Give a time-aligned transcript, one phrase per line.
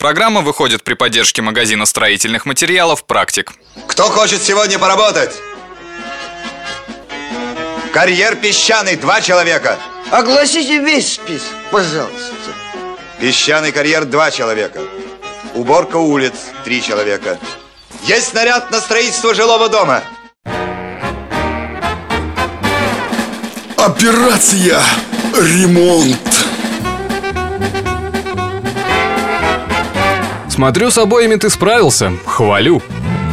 [0.00, 3.52] Программа выходит при поддержке магазина строительных материалов «Практик».
[3.86, 5.30] Кто хочет сегодня поработать?
[7.92, 9.76] Карьер песчаный, два человека.
[10.10, 12.32] Огласите весь список, пожалуйста.
[13.20, 14.80] Песчаный карьер, два человека.
[15.52, 16.32] Уборка улиц,
[16.64, 17.38] три человека.
[18.04, 20.02] Есть снаряд на строительство жилого дома.
[23.76, 24.82] Операция
[25.36, 26.29] «Ремонт».
[30.60, 32.12] Смотрю, с обоими ты справился.
[32.26, 32.82] Хвалю.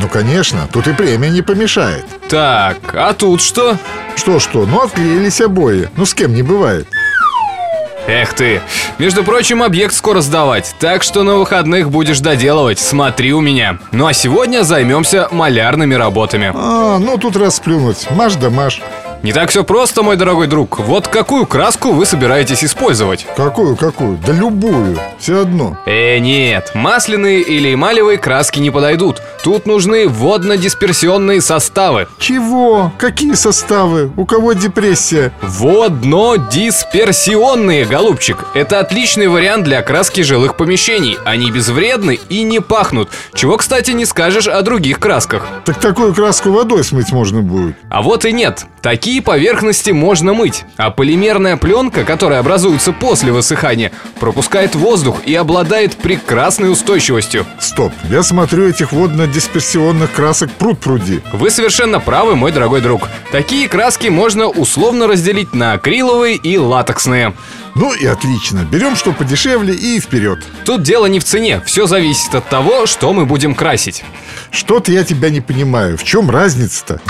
[0.00, 2.06] Ну, конечно, тут и премия не помешает.
[2.28, 3.76] Так, а тут что?
[4.14, 5.90] Что-что, ну отклеились обои.
[5.96, 6.86] Ну, с кем не бывает.
[8.06, 8.60] Эх ты.
[8.98, 12.78] Между прочим, объект скоро сдавать, так что на выходных будешь доделывать.
[12.78, 13.78] Смотри у меня.
[13.90, 16.52] Ну а сегодня займемся малярными работами.
[16.54, 18.06] А, ну тут расплюнуть.
[18.12, 18.80] Маш да маш.
[19.22, 20.78] Не так все просто, мой дорогой друг.
[20.78, 23.26] Вот какую краску вы собираетесь использовать?
[23.36, 24.18] Какую, какую?
[24.24, 24.98] Да любую.
[25.18, 25.76] Все одно.
[25.86, 29.20] Э, нет, масляные или эмалевые краски не подойдут.
[29.42, 32.08] Тут нужны водно-дисперсионные составы.
[32.18, 32.92] Чего?
[32.98, 34.10] Какие составы?
[34.16, 35.32] У кого депрессия?
[35.40, 38.44] Водно-дисперсионные, голубчик.
[38.54, 41.16] Это отличный вариант для краски жилых помещений.
[41.24, 43.10] Они безвредны и не пахнут.
[43.34, 45.46] Чего, кстати, не скажешь о других красках.
[45.64, 47.76] Так такую краску водой смыть можно будет.
[47.88, 48.64] А вот и нет.
[48.82, 55.96] Такие поверхности можно мыть, а полимерная пленка, которая образуется после высыхания, пропускает воздух и обладает
[55.96, 57.46] прекрасной устойчивостью.
[57.60, 61.20] Стоп, я смотрю этих водно-дисперсионных красок пруд пруди.
[61.32, 63.08] Вы совершенно правы, мой дорогой друг.
[63.32, 67.34] Такие краски можно условно разделить на акриловые и латексные.
[67.74, 68.66] Ну и отлично.
[68.70, 70.38] Берем что подешевле и вперед.
[70.64, 74.02] Тут дело не в цене, все зависит от того, что мы будем красить.
[74.50, 75.98] Что-то я тебя не понимаю.
[75.98, 77.00] В чем разница-то?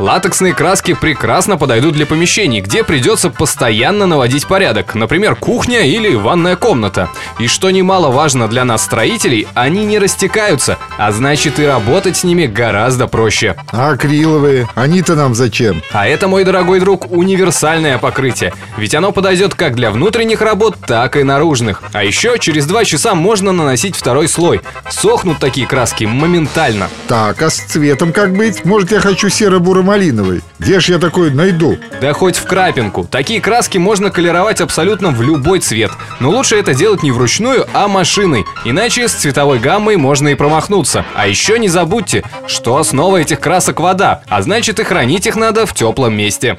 [0.00, 6.56] Латексные краски прекрасно подойдут для помещений, где придется постоянно наводить порядок, например, кухня или ванная
[6.56, 7.10] комната.
[7.38, 12.46] И что немаловажно для нас, строителей, они не растекаются, а значит и работать с ними
[12.46, 13.56] гораздо проще.
[13.72, 14.68] А акриловые?
[14.74, 15.82] Они-то нам зачем?
[15.92, 18.52] А это, мой дорогой друг, универсальное покрытие.
[18.76, 21.82] Ведь оно подойдет как для внутренних работ, так и наружных.
[21.92, 24.60] А еще через два часа можно наносить второй слой.
[24.90, 26.88] Сохнут такие краски моментально.
[27.08, 28.64] Так, а с цветом как быть?
[28.64, 30.42] Может, я хочу серо-буро-малиновый?
[30.58, 31.78] Где ж я такой найду?
[32.00, 33.04] Да хоть в крапинку.
[33.04, 35.90] Такие краски можно колеровать абсолютно в любой цвет.
[36.20, 38.44] Но лучше это делать не вручную, а машиной.
[38.64, 40.83] Иначе с цветовой гаммой можно и промахнуться.
[41.14, 44.22] А еще не забудьте, что основа этих красок вода.
[44.28, 46.56] А значит и хранить их надо в теплом месте.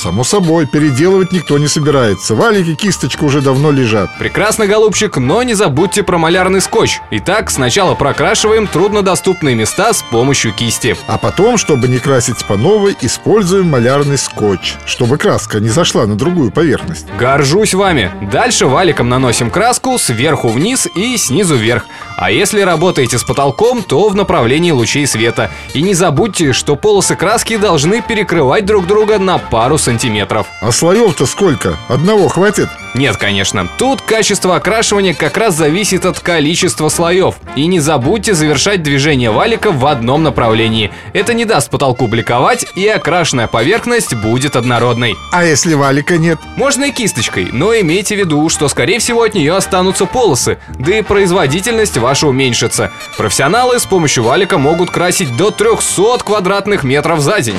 [0.00, 2.34] Само собой, переделывать никто не собирается.
[2.34, 4.08] Валики кисточка уже давно лежат.
[4.18, 7.00] Прекрасно, голубчик, но не забудьте про малярный скотч.
[7.10, 10.96] Итак, сначала прокрашиваем труднодоступные места с помощью кисти.
[11.06, 16.16] А потом, чтобы не красить по новой, используем малярный скотч, чтобы краска не зашла на
[16.16, 17.04] другую поверхность.
[17.18, 18.10] Горжусь вами.
[18.32, 21.84] Дальше валиком наносим краску сверху вниз и снизу вверх.
[22.16, 25.50] А если работаете с потолком, то в направлении лучей света.
[25.74, 30.46] И не забудьте, что полосы краски должны перекрывать друг друга на пару сантиметров.
[30.60, 31.76] А слоев-то сколько?
[31.88, 32.68] Одного хватит?
[32.94, 33.68] Нет, конечно.
[33.76, 37.34] Тут качество окрашивания как раз зависит от количества слоев.
[37.56, 40.92] И не забудьте завершать движение валика в одном направлении.
[41.12, 45.16] Это не даст потолку бликовать, и окрашенная поверхность будет однородной.
[45.32, 46.38] А если валика нет?
[46.56, 50.98] Можно и кисточкой, но имейте в виду, что скорее всего от нее останутся полосы, да
[50.98, 52.92] и производительность ваша уменьшится.
[53.16, 57.56] Профессионалы с помощью валика могут красить до 300 квадратных метров за день.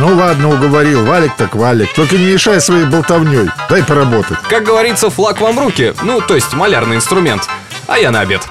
[0.00, 1.92] Ну ладно, уговорил, валик так валик.
[1.92, 4.38] Только не мешай своей болтовней, дай поработать.
[4.48, 7.48] Как говорится, флаг вам в руки, ну, то есть малярный инструмент.
[7.88, 8.42] А я на обед.